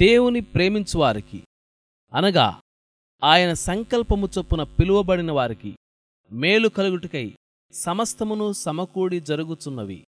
దేవుని 0.00 0.40
ప్రేమించువారికి 0.40 1.44
అనగా 2.14 2.60
ఆయన 3.24 3.52
సంకల్పము 3.52 4.28
చొప్పున 4.38 4.62
పిలువబడిన 4.62 5.32
వారికి 5.32 5.76
మేలు 6.32 6.68
కలుగుటకై 6.68 7.36
సమస్తమును 7.72 8.52
సమకూడి 8.52 9.20
జరుగుచున్నవి. 9.20 10.06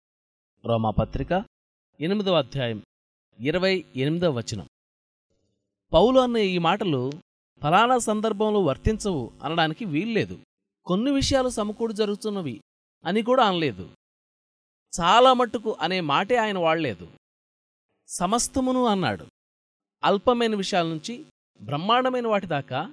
రోమాపత్రిక 0.64 1.44
ఎనిమిదవ 2.00 2.38
అధ్యాయం 2.38 2.82
ఇరవై 3.40 3.84
ఎనిమిదవ 3.96 4.32
వచనం. 4.32 4.68
పౌలు 5.92 6.20
అన్న 6.20 6.36
ఈ 6.36 6.58
మాటలు 6.58 7.12
ఫలానా 7.62 7.98
సందర్భంలో 7.98 8.60
వర్తించవు 8.60 9.32
అనడానికి 9.42 9.84
వీల్లేదు. 9.84 10.38
కొన్ని 10.84 11.10
విషయాలు 11.10 11.48
సమకూడి 11.48 11.94
జరుగుతున్నవి 11.94 12.60
అని 13.04 13.22
కూడా 13.22 13.44
అనలేదు. 13.44 13.90
చాలా 15.00 15.32
మట్టుకు 15.32 15.76
అనే 15.80 16.00
మాటే 16.00 16.36
ఆయన 16.36 16.58
వాడలేదు. 16.58 17.08
సమస్తమును 18.08 18.84
అన్నాడు. 18.84 19.26
అల్పమైన 20.04 20.54
విషయాల 20.54 20.86
నుంచి 20.86 21.26
బ్రహ్మాండమైన 21.60 22.26
వాటి 22.26 22.46
దాకా 22.46 22.92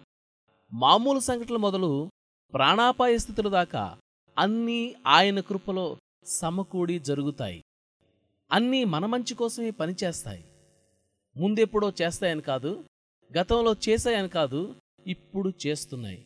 మామూలు 0.73 1.19
సంఘటనలు 1.19 1.57
మొదలు 1.57 2.09
ప్రాణాపాయ 2.53 3.17
స్థితుల 3.17 3.49
దాకా 3.49 3.97
అన్నీ 4.37 4.95
ఆయన 5.07 5.39
కృపలో 5.39 5.97
సమకూడి 6.25 6.99
జరుగుతాయి. 6.99 7.63
అన్నీ 8.51 8.83
మన 8.83 9.05
మంచి 9.05 9.33
కోసమే 9.33 9.69
పనిచేస్తాయి. 9.69 10.45
ముందెప్పుడో 11.37 11.93
చేస్తాయని 12.01 12.41
కాదు 12.41 12.83
గతంలో 13.37 13.75
చేశాయని 13.89 14.29
కాదు 14.29 14.75
ఇప్పుడు 15.07 15.53
చేస్తున్నాయి. 15.67 16.25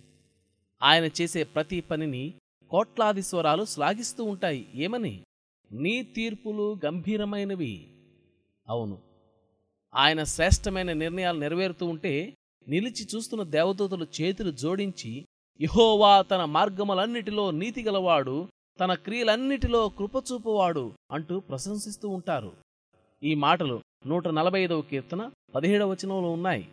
ఆయన 0.84 1.06
చేసే 1.06 1.44
ప్రతి 1.44 1.82
పనిని 1.82 2.34
కోట్లాది 2.70 3.22
స్వరాలు 3.22 3.66
శ్లాఘిస్తూ 3.66 4.24
ఉంటాయి. 4.24 4.72
ఏమని? 4.76 5.24
నీ 5.72 6.04
తీర్పులు 6.04 6.80
గంభీరమైనవి. 6.86 7.88
అవును. 8.68 9.09
ఆయన 9.96 10.24
శ్రేష్టమైన 10.24 10.94
నిర్ణయాలు 10.94 11.40
నెరవేరుతూ 11.40 11.86
ఉంటే 11.86 12.36
నిలిచి 12.68 13.08
చూస్తున్న 13.16 13.44
దేవదూతలు 13.44 14.08
చేతులు 14.22 14.52
జోడించి 14.52 15.26
యహోవా 15.62 16.22
తన 16.22 16.46
మార్గములన్నిటిలో 16.46 17.52
నీతిగలవాడు 17.52 18.48
తన 18.80 18.94
క్రియలన్నిటిలో 18.94 19.90
కృపచూపువాడు 19.90 20.94
అంటూ 21.12 21.40
ప్రశంసిస్తూ 21.40 22.10
ఉంటారు. 22.10 22.52
ఈ 23.24 23.36
మాటలు 23.36 23.82
నూట 24.08 24.28
నలభై 24.28 24.62
ఐదవ 24.62 24.82
కీర్తన 24.82 25.32
పదిహేడవ 25.56 25.90
వచనంలో 25.90 26.32
ఉన్నాయి. 26.32 26.68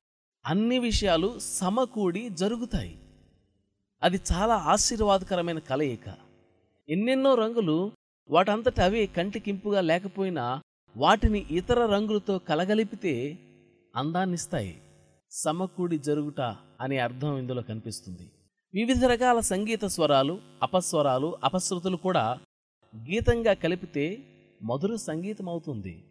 అన్ని 0.47 0.79
విషయాలు 0.79 1.39
సమకూడి 1.39 2.29
జరుగుతాయి. 2.29 2.99
అది 4.03 4.21
చాలా 4.33 4.55
ఆశీర్వాదకరమైన 4.55 5.59
కలయిక. 5.59 6.15
ఎన్నెన్నో 6.89 7.35
రంగులు 7.35 7.93
వాటంతట 8.31 8.81
అవి 8.81 9.07
కంటికింపుగా 9.07 9.81
లేకపోయినా 9.81 10.63
వాటిని 10.97 11.47
ఇతర 11.51 11.87
రంగులతో 11.87 12.39
కలగలిపితే 12.39 13.39
అందాన్నిస్తాయి. 13.97 14.81
సమకూడి 15.31 15.99
జరుగుట 15.99 16.41
అనే 16.81 16.99
అర్థం 16.99 17.39
ఇందులో 17.39 17.63
కనిపిస్తుంది. 17.63 18.31
వివిధ 18.75 19.05
రకాల 19.05 19.41
సంగీత 19.41 19.85
స్వరాలు 19.85 20.41
అపస్వరాలు 20.63 21.37
అపశృతులు 21.45 21.97
కూడా 21.97 22.39
గీతంగా 22.97 23.53
కలిపితే 23.53 24.19
మధుర 24.63 24.95
సంగీతం 24.95 25.49
అవుతుంది 25.49 26.05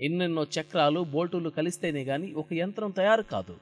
ఎన్నెన్నో 0.00 0.44
చక్రాలు 0.44 1.00
బోల్టులు 1.00 1.50
కలిస్తేనే 1.50 2.04
కానీ 2.04 2.32
ఒక 2.32 2.52
యంత్రం 2.52 2.90
తయారు 2.90 3.22
కాదు. 3.22 3.56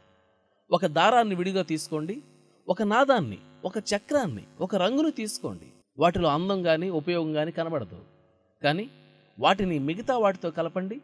ఒక 0.71 0.87
దారాన్ని 0.87 1.35
విడిగా 1.35 1.63
తీసుకోండి 1.63 2.23
ఒక 2.69 2.83
నాదాన్ని 2.83 3.39
ఒక 3.65 3.79
చక్రాన్ని 3.79 4.45
ఒక 4.61 4.77
రంగును 4.77 5.11
తీసుకోండి. 5.11 5.67
వాటిలో 5.99 6.29
అందం 6.29 6.63
కానీ 6.63 6.91
ఉపయోగం 6.91 7.33
కానీ 7.33 7.51
కనబడదు. 7.51 8.01
కానీ 8.63 8.91
వాటిని 9.39 9.79
మిగతా 9.79 10.19
వాటితో 10.19 10.51
కలపండి. 10.51 11.01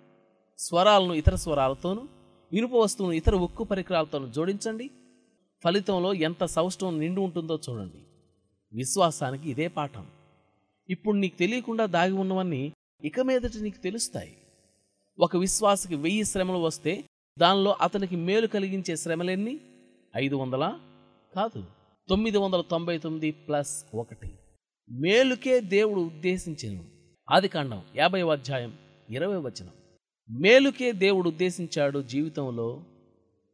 స్వరాలను 0.58 1.12
ఇతర 1.14 1.34
స్వరాలతోనూ 1.34 2.08
ఇనుప 2.52 2.74
వస్తువును 2.74 3.12
ఇతర 3.12 3.34
ఉక్కు 3.34 3.64
పరికరాలతోనూ 3.64 4.28
జోడించండి. 4.28 4.90
ఫలితంలో 5.64 6.14
ఎంత 6.14 6.44
సౌష్టం 6.44 7.00
నిండి 7.00 7.20
ఉంటుందో 7.20 7.60
చూడండి. 7.70 8.06
విశ్వాసానికి 8.72 9.50
ఇదే 9.50 9.68
పాఠం. 9.68 10.06
ఇప్పుడు 10.90 11.16
నీకు 11.16 11.38
తెలియకుండా 11.38 11.86
దాగి 11.86 12.12
ఉన్నవన్నీ 12.12 12.72
ఇక 13.04 13.20
మీదట 13.20 13.50
నీకు 13.60 13.78
తెలుస్తాయి. 13.78 14.36
ఒక 15.18 15.36
విశ్వాసకి 15.36 15.94
వెయ్యి 15.94 16.24
శ్రమలు 16.24 16.58
వస్తే 16.58 17.04
దానిలో 17.38 17.76
అతనికి 17.80 18.16
మేలు 18.16 18.46
కలిగించే 18.46 18.96
శ్రమలెన్ని? 18.96 19.60
ఐదు 20.16 20.36
వందలా? 20.36 20.80
కాదు. 21.34 21.64
తొమ్మిది 22.08 22.38
వందల 22.38 22.60
తొంభై 22.60 22.98
తొమ్మిది 22.98 23.30
ప్లస్ 23.30 23.84
ఒకటి. 23.94 24.30
మేలుకే 24.90 25.60
దేవుడు 25.60 26.00
ఉద్దేశించను 26.00 26.93
ఆదికాండం 27.30 27.82
యాభై 27.96 28.22
అధ్యాయం 28.22 28.72
ఇరవై 29.10 29.36
వచనం. 29.36 29.70
మేలుకే 30.30 30.92
దేవుడు 30.92 31.28
ఉద్దేశించాడు 31.28 32.02
జీవితంలో 32.02 32.80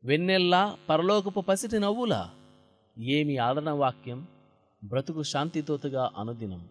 వెన్నెల్లా 0.05 0.77
పరలోకపు 0.89 1.41
పసిటి 1.41 1.79
నవ్వులా? 1.79 2.31
ఏమి 2.99 3.37
ఆదరణ 3.37 3.71
వాక్యం? 3.71 4.27
బ్రతుకు 4.85 5.23
శాంతితోతగా 5.23 6.11
అనుదినం. 6.19 6.69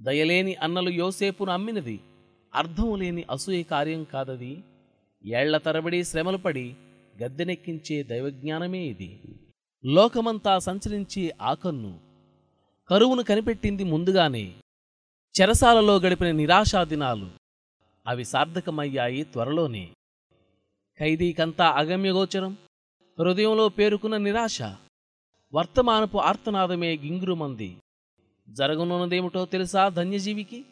దయలేని 0.00 0.54
అన్నలు 0.54 0.90
యోసేపును 0.90 1.52
అమ్మినది 1.52 2.00
అర్థం 2.54 2.98
లేని 2.98 3.24
అసూయ 3.30 3.62
కార్యం 3.62 4.04
కాదది 4.04 4.64
ఏళ్ళ 5.26 5.56
తరబడి 5.56 6.04
శ్రమలు 6.04 6.36
పడి 6.36 6.74
గద్దెనెక్కించే 7.22 8.02
దైవజ్ఞానమే 8.02 8.78
ఇది. 8.78 9.20
లోకమంతా 9.84 10.58
సంచరించి 10.58 11.32
ఆకన్ను 11.42 12.00
కరువును 12.90 13.22
కనిపెట్టింది 13.22 13.84
ముందుగానే 13.84 14.54
చెరసాలలో 15.40 15.96
గడిపిన 15.96 16.30
నిరాశా 16.30 16.84
దినాలు. 16.84 17.30
అవి 18.06 18.24
సార్థకమయ్యాయి 18.24 19.22
త్వరలోనే. 19.22 19.90
ఖైదీకంతా 21.00 21.68
అగమ్యగోచరం 21.68 22.56
హృదయంలో 23.20 23.68
పేరుకున్న 23.68 24.16
నిరాశ. 24.16 24.62
వర్తమానపు 25.54 26.18
ఆర్తనాదమే 26.18 26.96
గింగురుమంది 26.96 27.76
జరగనున్నదేమిటో 28.48 29.44
తెలుసా 29.44 29.88
ధన్యజీవికి? 29.88 30.64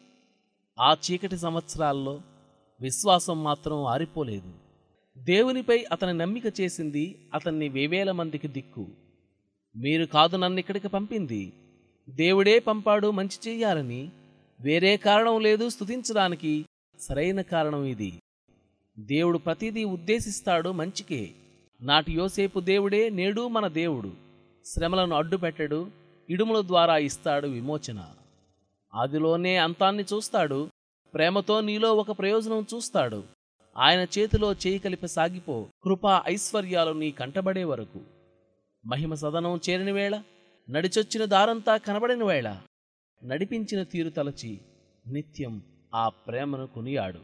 ఆ 0.79 0.93
చీకటి 0.93 1.37
సంవత్సరాల్లో 1.37 2.21
విశ్వాసం 2.81 3.43
మాత్రం 3.43 3.83
ఆరిపోలేదు. 3.85 4.53
దేవునిపై 5.17 5.85
అతని 5.91 6.13
నమ్మిక 6.13 6.61
చేసింది 6.61 7.29
అతన్ని 7.33 7.69
వేవేల 7.69 8.11
మందికి 8.11 8.47
దిక్కు. 8.47 8.87
మీరు 9.75 10.05
కాదు 10.05 10.37
నన్నిక్కడికి 10.37 10.87
పంపింది. 10.87 11.53
దేవుడే 12.09 12.59
పంపాడు 12.59 13.11
మంచి 13.11 13.49
చెయ్యాలని 13.49 14.11
వేరే 14.59 14.97
కారణం 14.97 15.41
లేదు 15.41 15.69
స్తుతించడానికి 15.69 16.65
సరైన 16.99 17.41
కారణం 17.41 17.83
ఇది. 17.83 18.21
దేవుడు 18.99 19.37
ప్రతిదీ 19.37 19.83
ఉద్దేశిస్తాడు 19.83 20.71
మంచికే. 20.71 21.31
నాటి 21.81 22.13
యోసేపు 22.13 22.59
దేవుడే 22.59 23.09
నేడు 23.09 23.47
మన 23.47 23.67
దేవుడు. 23.67 24.11
శ్రమలను 24.65 25.15
అడ్డుపెట్టడు 25.15 25.87
ఇడుముల 26.29 26.67
ద్వారా 26.67 26.97
ఇస్తాడు 26.97 27.47
విమోచన. 27.47 28.05
ఆదిలోనే 28.95 29.57
అంతాన్ని 29.57 30.03
చూస్తాడు 30.13 30.69
ప్రేమతో 31.13 31.61
నీలో 31.61 31.95
ఒక 31.95 32.19
ప్రయోజనం 32.19 32.65
చూస్తాడు. 32.73 33.23
ఆయన 33.77 33.99
చేతిలో 33.99 34.53
చేయి 34.53 34.79
కలిపి 34.79 35.07
సాగిపో 35.07 35.65
కృపా 35.83 36.23
ఐశ్వర్యాలు 36.27 36.91
నీ 36.91 37.11
కంటబడే 37.11 37.63
వరకు. 37.63 37.99
మహిమ 38.85 39.13
సదనం 39.13 39.59
చేరిన 39.69 39.91
వేళ 39.91 40.21
నడిచొచ్చిన 40.69 41.25
దారంతా 41.25 41.77
కనబడిన 41.77 42.23
వేళ 42.23 42.57
నడిపించిన 43.23 43.83
తీరు 43.83 44.09
తలచి 44.09 44.51
నిత్యం 45.05 45.53
ఆ 45.95 46.09
ప్రేమను 46.09 46.67
కొనియాడు. 46.67 47.21